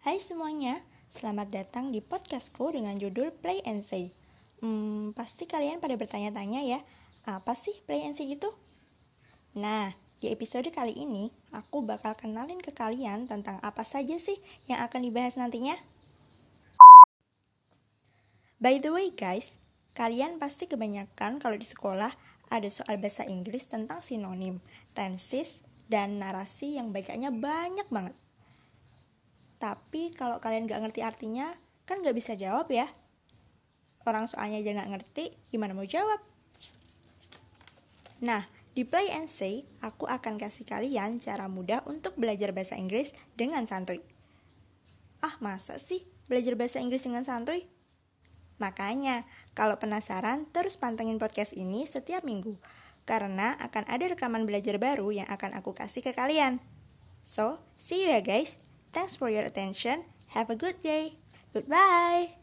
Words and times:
Hai 0.00 0.16
semuanya, 0.16 0.80
selamat 1.12 1.52
datang 1.52 1.92
di 1.92 2.00
podcastku 2.00 2.72
dengan 2.72 2.96
judul 2.96 3.36
Play 3.36 3.60
and 3.68 3.84
Say. 3.84 4.08
Hmm, 4.64 5.12
pasti 5.12 5.44
kalian 5.44 5.76
pada 5.76 5.92
bertanya-tanya 6.00 6.64
ya, 6.64 6.80
apa 7.28 7.52
sih 7.52 7.76
Play 7.84 8.08
and 8.08 8.16
Say 8.16 8.32
itu? 8.32 8.48
Nah, 9.60 9.92
di 10.24 10.32
episode 10.32 10.72
kali 10.72 10.96
ini, 10.96 11.28
aku 11.52 11.84
bakal 11.84 12.16
kenalin 12.16 12.64
ke 12.64 12.72
kalian 12.72 13.28
tentang 13.28 13.60
apa 13.60 13.84
saja 13.84 14.16
sih 14.16 14.40
yang 14.72 14.80
akan 14.80 15.04
dibahas 15.04 15.36
nantinya. 15.36 15.76
By 18.56 18.80
the 18.80 18.96
way 18.96 19.12
guys, 19.12 19.60
kalian 19.92 20.40
pasti 20.40 20.64
kebanyakan 20.64 21.44
kalau 21.44 21.60
di 21.60 21.68
sekolah 21.68 22.16
ada 22.48 22.68
soal 22.72 22.96
bahasa 23.04 23.28
Inggris 23.28 23.68
tentang 23.68 24.00
sinonim, 24.00 24.64
tenses, 24.96 25.60
dan 25.92 26.16
narasi 26.16 26.80
yang 26.80 26.88
bacanya 26.88 27.28
banyak 27.28 27.84
banget. 27.92 28.16
Tapi 29.60 30.16
kalau 30.16 30.40
kalian 30.40 30.64
gak 30.64 30.80
ngerti 30.80 31.04
artinya, 31.04 31.52
kan 31.84 32.00
gak 32.00 32.16
bisa 32.16 32.32
jawab 32.32 32.66
ya. 32.72 32.88
Orang 34.08 34.24
soalnya 34.24 34.64
aja 34.64 34.72
gak 34.72 34.90
ngerti, 34.96 35.36
gimana 35.52 35.76
mau 35.76 35.84
jawab? 35.84 36.16
Nah, 38.24 38.48
di 38.72 38.88
Play 38.88 39.12
and 39.12 39.28
Say, 39.28 39.68
aku 39.84 40.08
akan 40.08 40.40
kasih 40.40 40.64
kalian 40.64 41.20
cara 41.20 41.52
mudah 41.52 41.84
untuk 41.84 42.16
belajar 42.16 42.56
bahasa 42.56 42.80
Inggris 42.80 43.12
dengan 43.36 43.68
santuy. 43.68 44.00
Ah, 45.20 45.36
masa 45.44 45.76
sih 45.76 46.08
belajar 46.32 46.56
bahasa 46.56 46.80
Inggris 46.80 47.04
dengan 47.04 47.28
santuy? 47.28 47.68
Makanya, 48.56 49.28
kalau 49.52 49.76
penasaran, 49.76 50.48
terus 50.48 50.80
pantengin 50.80 51.20
podcast 51.20 51.52
ini 51.52 51.84
setiap 51.84 52.24
minggu. 52.24 52.56
Karena 53.04 53.56
akan 53.60 53.88
ada 53.88 54.08
rekaman 54.08 54.48
belajar 54.48 54.80
baru 54.80 55.12
yang 55.12 55.28
akan 55.28 55.60
aku 55.60 55.76
kasih 55.76 56.00
ke 56.00 56.16
kalian. 56.16 56.60
So, 57.20 57.60
see 57.76 58.04
you 58.04 58.12
ya 58.12 58.24
guys. 58.24 58.60
Thanks 58.92 59.16
for 59.16 59.28
your 59.30 59.44
attention. 59.44 60.04
Have 60.28 60.50
a 60.50 60.56
good 60.56 60.80
day. 60.82 61.18
Goodbye. 61.52 62.39